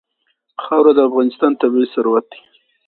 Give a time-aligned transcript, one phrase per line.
[0.63, 2.39] خاوره د افغانستان طبعي ثروت دی.